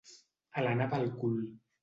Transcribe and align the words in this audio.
Alenar 0.61 0.87
pel 0.95 1.07
cul. 1.21 1.39